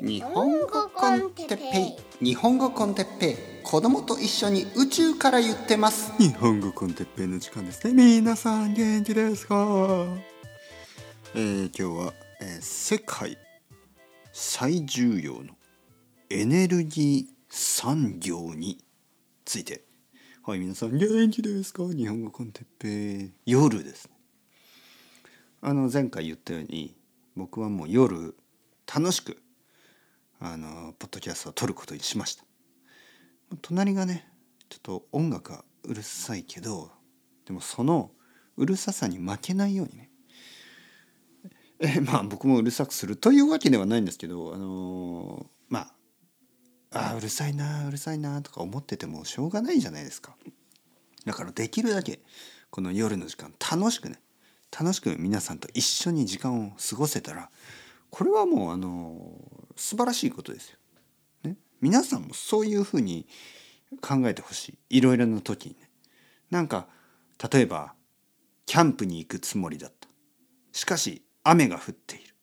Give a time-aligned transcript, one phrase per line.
[0.00, 2.24] 日本語コンテッペイ。
[2.24, 3.36] 日本語コンテッペイ。
[3.64, 6.12] 子供と一緒に宇宙から言ってます。
[6.18, 8.20] 日本語コンテッペイの時間ですね。
[8.20, 10.06] 皆さん元気ですか？
[11.34, 13.36] えー、今日は、えー、世界
[14.32, 15.56] 最重要の
[16.30, 18.78] エネルギー産業に
[19.44, 19.82] ついて。
[20.44, 21.82] はい皆さん元気ですか？
[21.88, 23.32] 日本語コンテッペイ。
[23.46, 24.12] 夜ですね。
[25.60, 26.94] あの前回言ったように
[27.34, 28.36] 僕はもう夜
[28.86, 29.42] 楽しく
[30.40, 32.44] あのポッドキャストを撮ることにしました。
[33.62, 34.28] 隣がね
[34.68, 36.90] ちょっと音楽がうるさいけど
[37.46, 38.10] でもその
[38.56, 40.10] うるささに負けないようにね。
[41.80, 45.90] えまあ僕もうるさくするというわけではないんですけどあのま
[46.90, 50.36] ああうるさいなうるさいなとか思っててもしょうがないじゃないですか。
[51.24, 52.20] だからできるだけ
[52.70, 54.20] この夜の時間楽しくね
[54.78, 57.50] 楽しく皆さんと一緒に時間を過ごせたら
[58.10, 59.30] これはもうあの
[59.76, 60.78] 素晴らしいことですよ。
[61.44, 63.26] ね、皆さんもそういうふうに
[64.00, 65.88] 考えてほしいいろいろな時にね。
[66.50, 66.88] なんか
[67.52, 67.94] 例えば
[68.66, 70.08] キャンプに行くつもりだった。
[70.72, 72.34] しかし雨が降っている。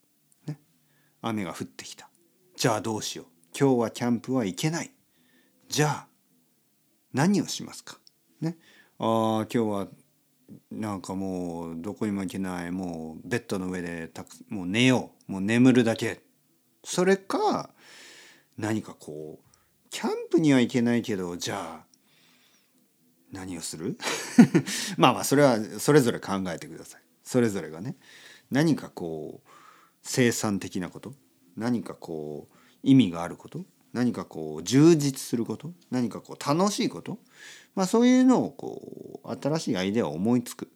[0.47, 0.59] ね、
[1.21, 2.09] 雨が降ってきた。
[2.55, 3.25] じゃあどうしよう。
[3.57, 4.91] 今日はキャンプは行けない。
[5.67, 6.07] じゃあ
[7.13, 7.99] 何をしますか。
[8.41, 8.57] ね、
[8.99, 9.87] ああ今日は
[10.71, 16.21] なんかもうどこにも行けないもうベッドの上でたくもう寝ようもう眠るだけ。
[16.83, 17.71] それか
[18.57, 21.85] 何かこうキャンプには行けないけどじゃあ
[23.31, 23.97] 何をする？
[24.97, 27.01] まあまあそれはそれぞれ考えてください。
[27.23, 27.95] それぞれがね。
[28.51, 29.49] 何かこう
[30.03, 31.13] 生産的なこと？
[31.57, 33.65] 何かこう意味があること？
[33.95, 37.17] 何かこう充実すること何かこう楽しいこと
[37.73, 40.69] まあそういうのをこう新しいアイデアを思いつく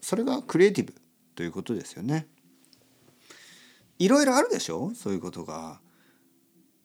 [0.00, 0.94] それがクリエイティブ
[1.34, 2.26] ということですよね。
[3.98, 4.92] いろいろあるでしょ？
[4.94, 5.80] そういうことが。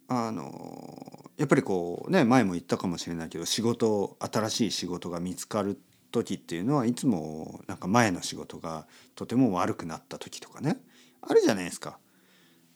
[0.08, 5.80] あのやっぱりこうね前も言ったかもしれないけど仕事新しい仕事が見つかる
[6.12, 10.78] 時っていうのはいつもなんか前の仕事がとても悪くなった時とかね
[11.22, 11.98] あるじゃないですか。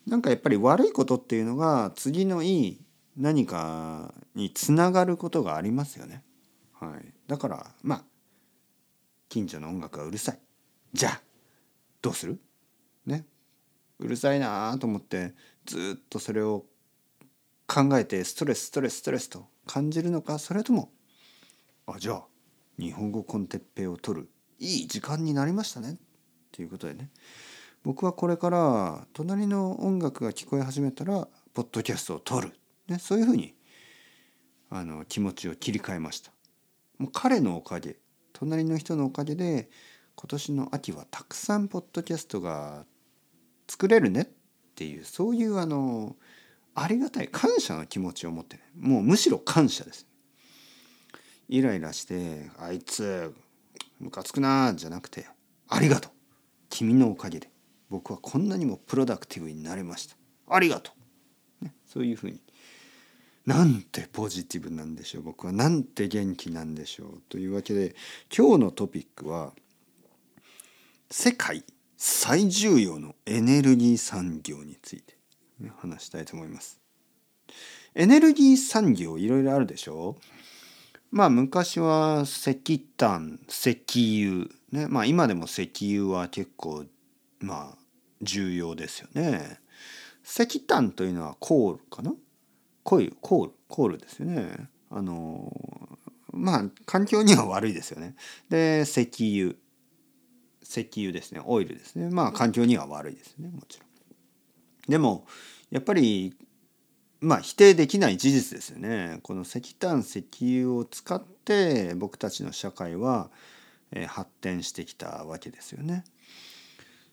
[0.09, 2.81] なんかやっぱり悪いことっていうのが次のいい
[3.15, 6.23] 何かにつながることがありますよね。
[6.73, 8.03] はい、だからまあ
[9.29, 10.39] 近所の音楽はうるさい。
[10.93, 11.21] じゃあ
[12.01, 12.39] どうする？
[13.05, 13.25] ね。
[13.99, 15.33] うるさいなと思って
[15.65, 16.65] ずっとそれを
[17.67, 20.39] 考えてストレスストレスストレスと感じるのか？
[20.39, 20.89] それとも
[21.85, 22.23] あじゃあ
[22.79, 25.91] 日本語コンテッペイを取るいい時間になりましたね？
[25.91, 25.95] っ
[26.51, 27.09] ていうことでね。
[27.83, 32.53] 僕はこれから隣の音楽が聞こえ始めたらポッドキャストを撮る、
[32.87, 33.55] ね、そういうふうに
[34.69, 36.31] あの気持ちを切り替えました。
[36.97, 37.97] もう彼のおかげ
[38.33, 39.69] 隣の人のおかげで
[40.15, 42.85] 今年の秋はたくさんポッドキャストが
[43.67, 44.27] 作れるねっ
[44.75, 46.17] ていうそういうあの
[46.75, 48.63] ありがたい感謝の気持ちを持ってね。
[48.77, 50.05] もうむしろ感謝です。
[51.47, 53.33] イライラしてあいつ
[53.99, 55.27] ムカつくなじゃなくて
[55.67, 56.11] ありがとう。
[56.69, 57.49] 君のおかげで。
[57.89, 60.15] 僕はこんなにもプロダクティブになれました。
[60.47, 60.91] ありがと
[61.61, 62.41] う、ね、そういうふうに。
[63.45, 65.23] なんてポジティブなんでしょう。
[65.23, 67.95] 僕はなんて元気なんでしょうというわけで
[68.35, 69.53] 今日のトピックは
[71.09, 71.63] 世界
[71.97, 75.17] 最重要のエネルギー産業について、
[75.59, 76.79] ね、話したいと思います。
[77.95, 80.15] エネルギー産業いろいろあるでしょ。
[80.19, 80.39] う
[81.11, 86.85] まあ昔は石炭石油ねまあ今でも石油は結構
[87.39, 87.77] まあ
[88.21, 89.59] 重要ですよね。
[90.23, 92.13] 石炭というのはコールかな？
[92.83, 94.69] コイルコールコールですよね。
[94.89, 95.51] あの
[96.31, 98.15] まあ環境には悪いですよね。
[98.49, 99.55] で石油
[100.63, 103.89] 石油ですねオイルですねまあ環境には悪いですねもちろん。
[104.87, 105.25] でも
[105.71, 106.35] やっぱり
[107.21, 109.19] まあ否定できない事実ですよね。
[109.23, 113.29] この石炭石油を使って僕たちの社会は
[114.07, 116.03] 発展してきたわけですよね。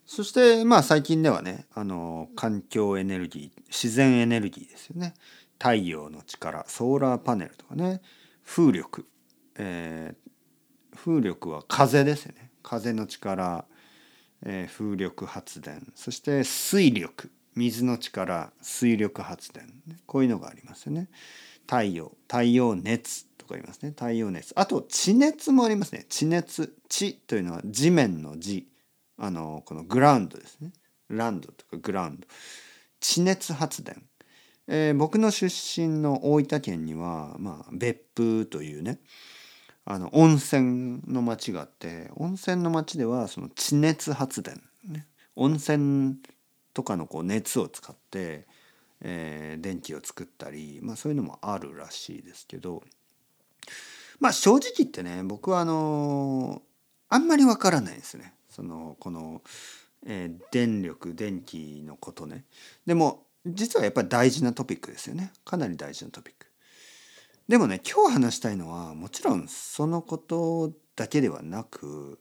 [0.06, 5.14] そしてまあ最近ではねあの環境エネルギー自然エネルギーですよね。
[5.58, 8.00] 太陽の力ソーラーパネルとかね。
[8.44, 9.05] 風力、
[9.56, 12.50] えー、風力は風ですよね。
[12.62, 13.64] 風の力、
[14.44, 15.91] えー、風力発電。
[15.97, 17.31] そして水力。
[17.56, 19.67] 水の力水力発電。
[20.06, 21.09] こういうのがありますよね。
[21.67, 22.12] 太陽。
[22.29, 23.91] 太陽熱とか言いますね。
[23.91, 24.52] 太陽熱。
[24.55, 26.06] あと地熱もありますね。
[26.09, 26.76] 地熱。
[26.88, 28.69] 地というのは地面の地。
[29.18, 30.72] あのこのグラウンドですね。
[31.08, 32.26] ランドとかグラウンド。
[33.00, 34.02] 地熱発電、
[34.66, 39.00] えー、僕の出身の大分県には、まあ、別府というね
[39.84, 46.16] あの温泉の町があって温泉の町ではその地熱発電、ね、温泉
[46.74, 48.46] とかのこう熱を使って、
[49.00, 52.82] えー電気を作ったり、まあ、そういうのもあるらしいですけど。
[54.18, 56.62] まあ正直言ってね僕はあの
[57.08, 58.34] あんまりわからないですね。
[58.56, 59.43] そのこの、
[60.06, 62.44] えー電力電気のことね。
[62.87, 65.31] でも実はやっぱり大事なトピックですよね。
[65.44, 66.47] かなり大事なトピック。
[67.49, 72.19] でもね今日話したいのはもちろんそのことだけではなく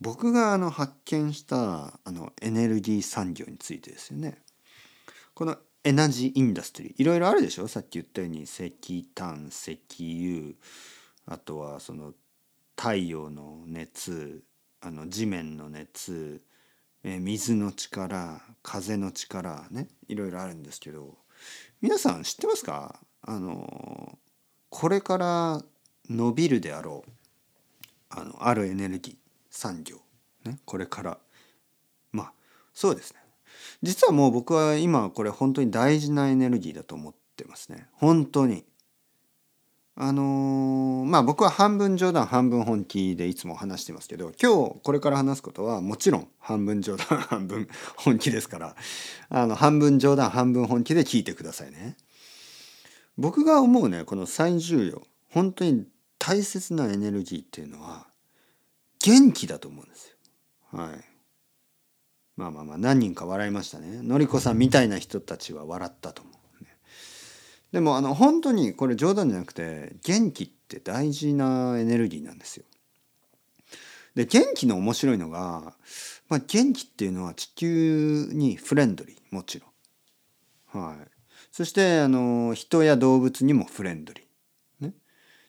[0.00, 4.42] 僕があの発見したあのエネルギー産業についてですよね。
[5.34, 6.94] このエナジーインダストリー。
[6.98, 7.66] いろいろあるでしょ？
[7.66, 8.70] さっき言ったように石
[9.14, 10.54] 炭石油
[11.26, 12.12] あとはその
[12.76, 14.42] 太陽の熱
[14.80, 16.42] あの地面の熱
[17.02, 21.16] えー水の力風の力ねいろいろあるんですけど
[21.80, 23.00] 皆さん知ってますか？
[23.22, 24.18] あの
[24.68, 25.62] これから
[26.08, 27.10] 伸びるであろう
[28.10, 29.16] あのあるエネルギー
[29.50, 29.96] 産業、
[30.44, 31.18] ね、これから。
[32.12, 32.32] まあ
[32.74, 33.20] そうですね。
[33.82, 37.88] 実はもう僕は今これ本当に大事なエネルギーだと思ってますね。
[37.92, 38.64] 本当に。
[40.02, 48.76] あのーまあ僕は半分冗談半分本気でいつも話してますけど今日これから話すことはもちろん半分冗談半分本気ですから
[49.28, 51.98] あの半分冗談半分本気で聞いてくださいね。
[53.18, 55.86] 僕が思うねこの最重要本当に
[56.18, 58.06] 大切なエネルギーっていうのは
[59.04, 60.16] 元気だと思うんですよ。
[60.78, 61.04] はい。
[62.36, 64.00] まあまあまあ何人か笑いましたね。
[64.00, 66.34] のりこさんみたいな人たちは笑ったと思う、
[67.72, 72.64] でもあの本当にこれ冗談じゃなくて元気って大事なエネルギーなんですよ。
[74.14, 75.74] で元気の面白いのが、
[76.28, 79.66] まあ、元気っていうのは地球にフレンドリーもちろ
[80.78, 80.84] ん。
[80.84, 80.96] はい。
[81.52, 84.86] そしてあの人や動物にもフレンドリー。
[84.86, 84.94] ね、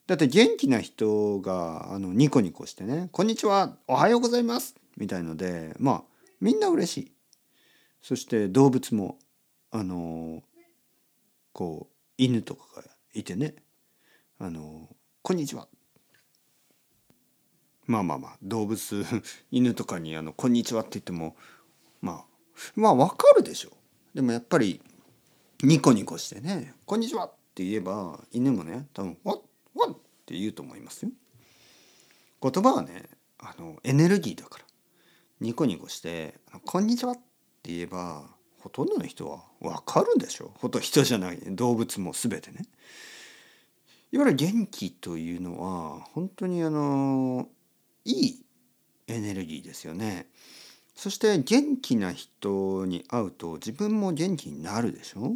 [0.06, 6.03] だって元気な人があのニコニコしてね「こんにちはおはようございます」みたいのでまあ
[6.39, 7.12] みんな嬉しい。
[8.01, 9.17] そして動物も
[9.71, 10.44] あの
[11.53, 13.56] こう犬とかがいてね
[14.40, 14.90] 「あの
[15.22, 15.68] こんにちは」
[17.88, 19.06] まあまあまあ動物
[19.52, 21.36] 犬とかにあの「こんにちは」って言っても
[22.02, 22.25] まあ
[22.75, 23.72] まあわかるでしょ。
[24.13, 24.81] でもやっぱり
[25.63, 29.42] ニコニコしてね「こんにちは」って言えば犬もね多分「わっ
[29.74, 29.94] わっ」っ
[30.25, 31.12] て言うと思いますよ。
[32.42, 34.66] 言葉はねあのエネルギーだから
[35.40, 37.22] ニコニコして「こんにちは」って
[37.74, 40.52] 言えばほとんどの人は分かるんでしょ。
[40.56, 42.66] ほとんど人じゃない動物も全てね。
[44.12, 47.48] いわゆる元気というのは本当にあの
[48.06, 48.46] いい
[49.08, 50.28] エネルギーですよね。
[50.96, 55.34] そして元気な人に会うと自分も元気になるでしょ。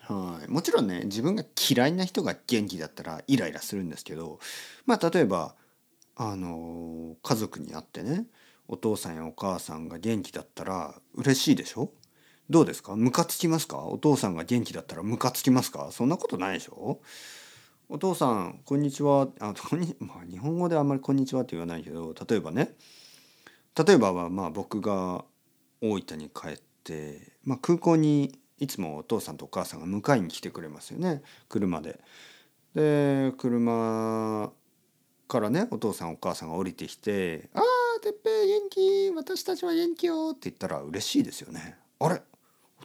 [0.00, 4.38] はい、もちろんね自分が嫌いな人が元気だったらイライラするんですけど
[4.84, 5.56] まあ例えば
[6.14, 8.26] あの家族に会ってね
[8.68, 11.90] お父さんやお母さんが元気だったら嬉しいでしょ。
[12.48, 12.94] どうですか？
[12.96, 13.78] ムカつきますか？
[13.78, 15.88] お父さんが元気だったらムカつきますか？
[15.90, 17.00] そんなことないでしょ？
[17.88, 19.28] お父さんこんにちは。
[19.40, 22.76] あこんに、 まあ、日本語であんまりこんにちはって言わないけど例えばね。
[23.86, 25.24] 例えばはまあ僕が
[25.80, 31.22] 大分に帰って、まあ、空港にいつもお父さんとお母さんが迎えに来てくれますよね。
[31.48, 32.00] 車で。
[32.74, 34.52] で車
[35.28, 39.10] からねお父さんお母さんが降りてきて「あーてっぺい元気。
[39.14, 41.76] 私たちは元気よ」って言ったら嬉しいですよね。
[41.98, 42.22] あれ？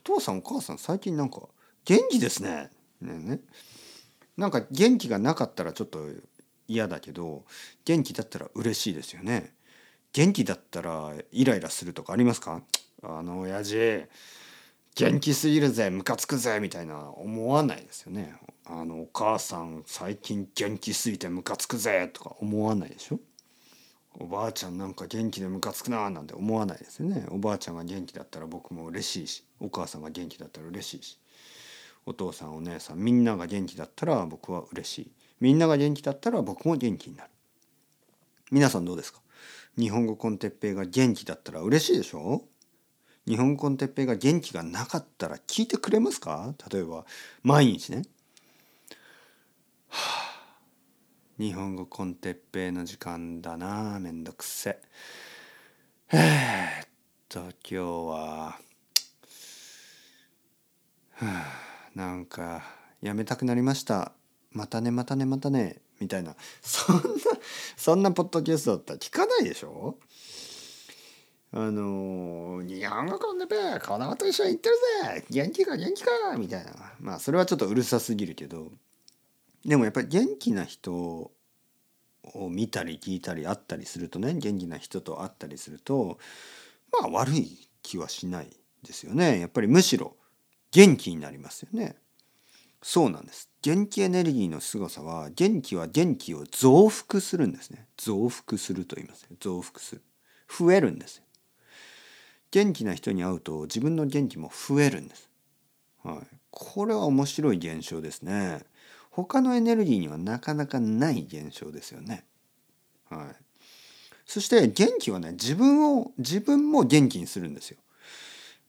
[0.04, 1.42] お父さんお母さん最近なんか
[1.86, 2.72] 元気ですね。
[3.02, 3.40] ねね
[4.38, 6.08] なんか元気がなかったらちょっと
[6.68, 7.46] 嫌だけど
[7.86, 9.54] 元気だったら嬉しいですよね。
[10.14, 12.62] 元気だったらイライラするとかありますか？
[13.04, 14.06] あの親父
[14.96, 18.36] 元気すぎるぜムカつくぜみたいな思わないですよね。
[18.66, 23.20] あのお母さん最近元気すぎてムカつくぜとか思わないでしょ？
[24.20, 27.26] おばあちゃんなんか元気でムカつくななんて思わないですよね。
[27.30, 31.18] おばあちゃんが元気だったら僕も嬉しいしお母さんが元気だったら嬉しいし
[32.06, 35.12] お父さんお姉さんみんなが元気だったら僕は嬉しい。
[35.40, 37.30] みんなが元気だったら僕も元気になる。
[38.52, 39.22] 皆さんどうですか？
[39.78, 42.44] 日本語コンテッペイが元気だったら嬉しいでしょ？
[43.28, 46.54] 日本語コンテッペイが元気がなかったら聞いてくれますか？
[46.72, 47.06] 例えば
[47.44, 48.04] 毎日ね、
[49.90, 50.46] はあ、
[51.38, 54.80] 日本語コンテッペイの時間だなめんどくせ。
[56.12, 56.88] えっ
[57.30, 58.60] と今日は、
[61.22, 62.64] はあ、なんか
[63.02, 64.12] やめたくなりました。
[64.52, 66.36] またねまたねまたねみたいな。
[66.62, 67.02] そんな
[67.78, 69.98] そんなポッドキャストだったら聞かないでしょ？
[71.54, 75.26] あの、日本語コンテペ子供と一緒に行ってるぜ。
[75.30, 76.94] 元気か元気かみたいな。
[77.00, 78.72] まあそれはちょっとうるさすぎるけど。
[79.66, 81.32] でもやっぱり元気な人を
[82.50, 86.18] 見たり聞いたり会ったりするとね元気な人と会ったりすると
[86.92, 88.50] まあ悪い気はしない
[88.82, 89.40] ですよね。
[89.40, 90.16] やっぱりむしろ
[90.72, 91.96] 元気になりますよね。
[92.82, 93.50] そうなんです。
[93.62, 97.88] 元気エネルギーの凄さは元気は元気を増幅するんですね。
[97.98, 100.02] 増幅すると言います増幅する。
[100.50, 101.22] 増えるんです。
[102.50, 105.30] 元気な人に会うと自分の元気も増えるんです。
[106.04, 108.64] はい、これは面白い現象ですね。
[109.12, 112.26] 他のエネルギーにはなかなかない現象ですよね。
[113.10, 113.36] はい。
[114.26, 117.78] そして元気はね自分を自分も元気にするんですよ。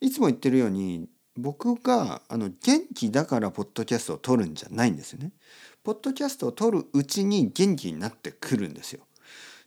[0.00, 5.32] いつも言ってるように僕があの元気だからポッドキャストを撮るんじゃないんですよね。
[5.82, 9.00] ポッドキャストを撮るうちに元気になってくるんですよ。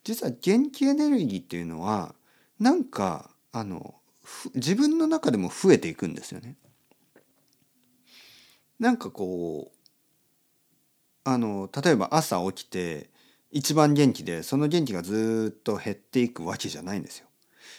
[0.04, 2.14] 実は元気エネルギーっていうのは
[2.60, 3.96] なんかあの
[4.54, 6.56] 自分の中でも増えていくんですよね。
[8.80, 9.76] なんかこう
[11.24, 13.10] あの例えば朝起きて
[13.52, 17.25] 一番元気でその元気がずっと減っていくわけじゃないんですよ。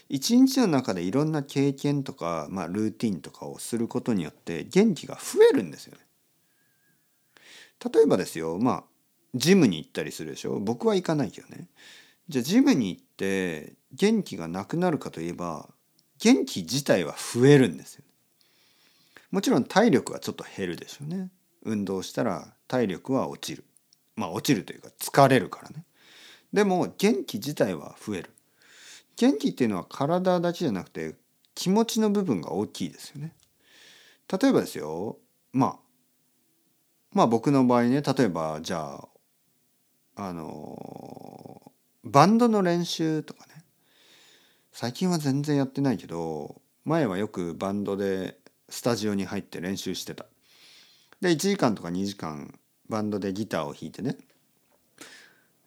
[0.08, 6.00] 一日の中でいろんな経験とか、まあ、ルーティンとかをすることによって元気が増えるんですよね。
[7.92, 8.84] 例えばですよまあ
[9.34, 10.60] ジムに行ったりするでしょ？
[10.60, 11.68] 僕は行かないけどね。
[12.28, 15.68] じゃあジムに行って元気がなくなるかといえば
[16.18, 18.04] 元気自体は増えるんですよ。
[19.30, 21.30] もちろん体力はちょっと減るでしょうね。
[21.64, 23.64] 運動したら体力は落ちる。
[24.14, 25.84] まあ落ちるというか疲れるからね。
[26.52, 28.30] でも元気自体は増える。
[29.16, 31.14] 元気っていうのは体だけじゃなくて
[31.54, 33.32] 気持ちの部分が大きいですよね。
[34.30, 35.18] 例えばですよ
[35.52, 35.76] まあ
[37.12, 39.00] まあ僕の場合ね例えばじゃ
[40.16, 41.72] ああの
[42.04, 43.64] バンドの練習とかね
[44.72, 48.36] 最近は全然やってないけど前はよくバンドで
[48.68, 50.26] スタジオに入って練習してた。
[51.20, 52.58] で1時間とか2時間
[52.88, 54.16] バンドでギターを弾いてね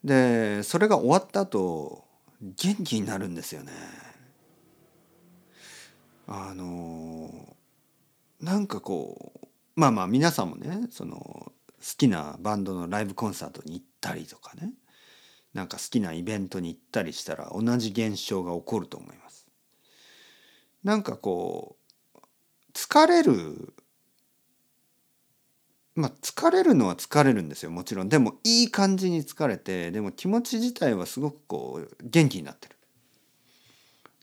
[0.03, 2.05] でそれが終わった後
[2.41, 3.71] 元気になるんですよね。
[6.27, 7.55] あの
[8.39, 11.51] なんかこうまあまあ皆さんもねその好
[11.97, 14.71] きなバンドのライブコンサートに行ったりとかね
[15.53, 19.47] なんか好きなイベントに行ったりしたら同じ現象が起こると思います。
[20.83, 21.77] なんかこ
[22.15, 22.19] う
[22.73, 23.73] 疲れる
[25.99, 28.09] まあ疲れるのは疲れるんですよもちろん。
[28.09, 32.75] でもいい感じに疲れてでも気持ち自体はすごくこう元気になってる。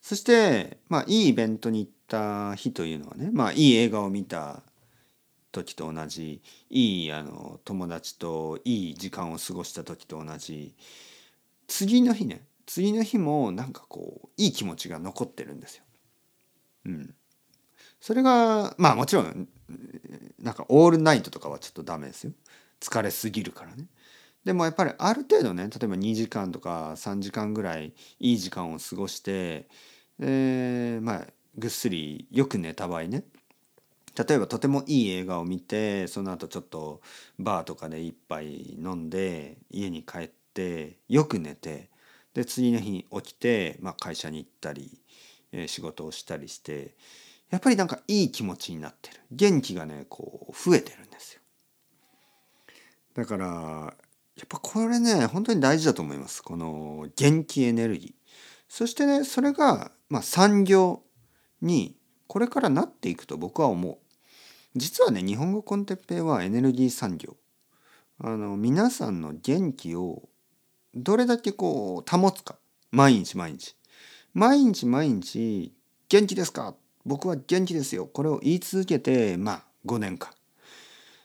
[0.01, 4.63] そしてまあいいイベントに行った日というのはねまあいい映画を見た
[5.53, 6.41] 時と同じ
[6.71, 10.75] いいあの友達といい時間を過ごした時と同じ。
[11.69, 15.85] 次の日ね次の日もなんかこういい気持ちが残ってるんですよ。
[16.87, 17.15] うん、
[18.01, 19.49] それがまあもちろん
[20.39, 22.33] なんかオールナイトとかはちょっとダメですよ。
[22.81, 23.87] 疲れすぎるからね。
[24.45, 29.67] でもやっぱりある程度ね例えば2時間とか3時間ぐらいいい時間を過ごして
[30.21, 31.27] えー、まあ
[31.59, 33.25] ぐっすりよく寝た場合ね。
[34.17, 37.03] 例えばとてもいい映画を見てその後ちょっと
[37.39, 41.91] バーとかで一杯飲んで家に帰ってよく寝て
[42.33, 45.03] で次の日起きて、まあ、会社に行ったり、
[45.53, 46.95] えー、仕事をしたりして
[47.51, 49.21] やっぱりなんかいい気持ちになってる。
[49.31, 51.41] 元気がねこう増えてるんですよ。
[53.15, 56.43] だからやっぱこれね本当に大事だと思います。
[56.43, 58.13] この元気エネルギー。
[58.69, 61.03] そしてねそれが、まあ、産業
[61.63, 63.99] にこれからなっていくと僕は思う。
[64.75, 67.37] 実はね日本語コンテッペイはエネルギー産業。
[68.19, 70.29] あの皆さんの元気を
[70.95, 72.57] どれだけこう保つか。
[72.91, 73.77] 毎日毎日。
[74.35, 75.73] 毎日毎日
[76.09, 76.75] 元気ですか
[77.07, 78.07] 僕は元気ですよ。
[78.07, 80.31] これを言い続けてまあ5年間。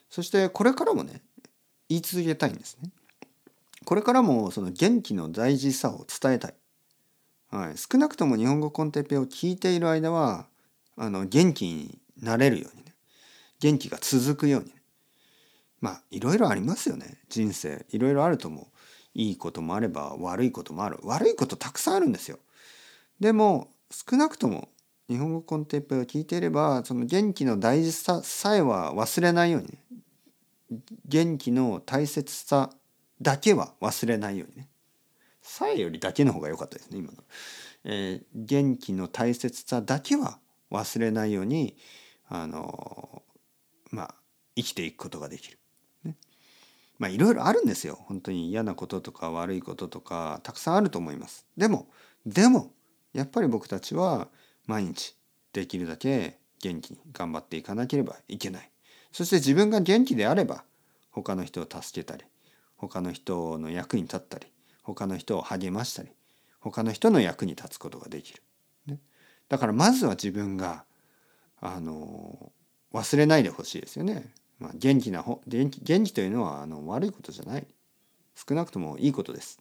[0.08, 1.20] そしてこれからもね
[1.88, 2.90] 言い続けたいんですね。
[3.84, 6.54] これからもその元気の大事さを伝えたい、
[7.50, 10.46] はい、少なくとも日本語コンテッペを聞いている間は
[10.96, 12.94] あの元気になれるようにね。
[13.58, 14.74] 元気が続くように、ね、
[15.80, 17.18] まあいろいろありますよね。
[17.28, 17.84] 人生。
[17.90, 18.66] いろいろあると思う。
[19.14, 20.98] いいこともあれば悪いこともある。
[21.02, 22.38] 悪いことたくさんあるんですよ。
[23.18, 24.68] でも少なくとも
[25.12, 32.70] 日本語コンテッペを聞いていればその元気の大事ささえは忘れないように、ね、元気の大切さ
[33.20, 34.68] だけは忘れないようにね。
[35.42, 37.18] さえよりだけの方が良かったですね今の、
[37.84, 40.38] えー、元気の大切さだけは
[40.70, 41.76] 忘れないように
[42.28, 43.22] あの
[43.90, 44.14] まあ
[44.56, 45.58] 生きていくことができる。
[46.04, 46.16] ね、
[46.98, 47.98] まあいろいろあるんですよ。
[48.06, 51.44] 本当に嫌なこととか悪いこととかたくさんあると思います。
[51.54, 51.88] でも
[52.24, 52.72] でも
[53.12, 54.28] やっぱり僕たちは
[54.66, 55.16] 毎日
[55.52, 58.70] できるだけ元気に頑張っていかなければいけない。
[59.12, 60.64] そして自分が元気であれば
[61.10, 62.24] 他の人を助けたり
[62.76, 64.46] 他の人の役に立ったり
[64.82, 66.08] 他の人を励ましたり
[66.60, 68.42] 他の人の役に立つことができる。
[68.86, 68.98] ね、
[69.48, 70.84] だからまずは自分が
[71.60, 72.52] あの
[72.92, 74.32] 忘れないでほしいですよね。
[74.58, 77.66] まあ、元気なほ元気元気というのはあの悪いことじゃない
[78.34, 79.60] 少なくともいいことです。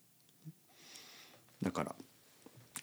[1.62, 1.96] だから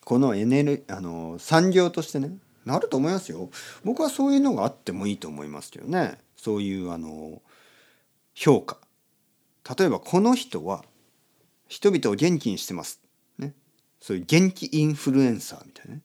[0.09, 3.51] このエネルあの産業としてねなると思いますよ。
[3.85, 6.17] 僕はそういうのがあってもいいと思いますけどね。
[6.35, 7.43] そういうあの
[8.35, 8.79] 評価。
[9.79, 10.83] 例えばこの人は
[11.67, 13.03] 人々を元気にしてます。
[13.37, 13.53] ね。
[14.01, 16.01] そういう元気インフルエンサーみたいなね。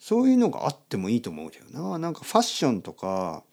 [0.00, 1.98] そういうのがあってもいいと思うけどな。
[2.00, 3.44] なんかファッションとか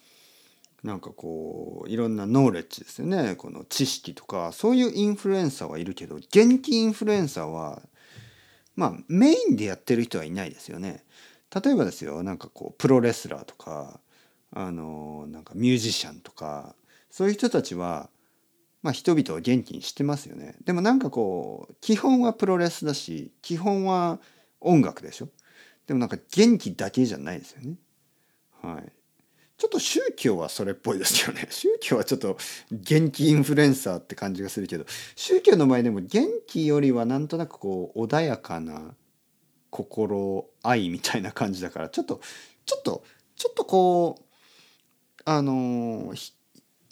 [0.81, 7.83] なんかこういろんなノーレッジですよねこの知識とかそういうインフルエンサーはいるけど元気インフルエンサーは
[8.79, 11.03] まあメインでやってる人はいないですよね。
[11.53, 14.00] 例えばですよなんかこうプロレスラーとか
[14.51, 16.75] あのなんかミュージシャンとか
[17.09, 18.09] そういう人たちは
[18.81, 20.55] まあ人々を元気にしてますよね。
[20.63, 24.21] でもなんかこう基本はプロレスだし基本は
[24.62, 25.27] 音楽でしょ。
[25.86, 27.75] でもなんか元気だけじゃないですよね。
[28.62, 28.98] はい。
[29.59, 31.45] ちょっと宗教はそれっぽいですよね。
[31.51, 32.37] 宗教はちょっと
[32.71, 34.85] 元気インフルエンサーって感じがするけど、
[35.17, 38.95] 宗教の前でも元気よりはなんとなくこう穏やかな
[39.69, 42.21] 心愛みたいな感じだから、ちょっと、
[42.65, 43.03] ちょっと、
[43.35, 44.23] ちょっとこう、
[45.25, 46.13] あの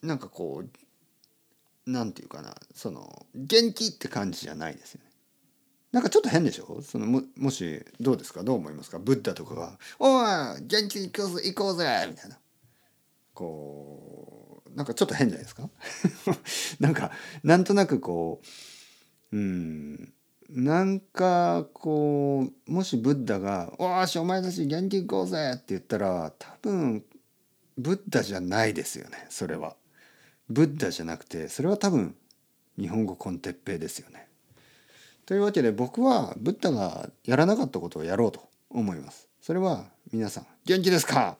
[0.04, 5.08] なんかこう、なんていうかな、その、元気って感じじゃないですよね。
[5.94, 6.82] なんかちょっと変でしょ？
[6.82, 8.44] そのももしどうですか？
[8.44, 9.00] どう思いますか？
[9.00, 12.38] ブッダとかが「おい元気に行こうぜ!」みたいな
[13.38, 15.70] こうなんかちょっと変じゃないですか？
[16.80, 17.12] なんか
[17.44, 18.42] なんとなくこ
[19.32, 20.14] ううん
[20.50, 27.04] なんかこうもしブッダが「おしお前たち元気行こうぜ!」って言ったら多分
[27.78, 29.76] ブッダじゃないですよねそれは。
[30.50, 32.16] ブッダじゃなくてそれは多分
[32.80, 34.28] 日本語コンテッペですよね。
[35.28, 39.28] というわけで僕はブッダがやらなかったことをやろうと思います。
[39.42, 41.38] それは皆さん元気ですか？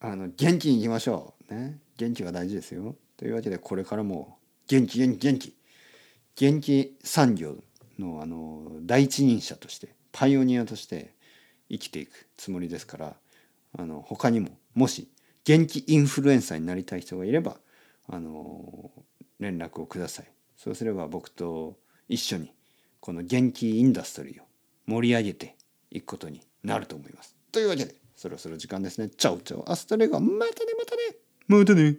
[0.00, 1.54] あの元気にいきましょう。
[1.54, 1.78] ね。
[1.96, 2.96] 元気は大事ですよ。
[3.16, 5.56] というわけでこれからも元気元気元気
[6.36, 7.56] 元気産業
[7.98, 11.14] のあの第一人者としてパイオニアとして
[11.70, 13.16] 生きていくつもりですから
[13.78, 15.08] あの他にももし
[15.44, 17.56] 元気インフルエンサーになりたい人がいれば
[18.08, 18.90] あの
[19.40, 20.26] 連絡をください。
[20.56, 21.76] そうすれば僕と
[22.08, 22.52] 一緒に
[23.00, 24.46] この元気 industry を
[24.86, 25.56] 盛り上げて
[25.90, 27.36] いくことになると思います。
[27.52, 29.10] というわけでそろそろ時間ですね。
[29.10, 30.18] Ciao ciao。Hasta luego。
[30.18, 31.02] またね、またね。
[31.48, 31.96] またね。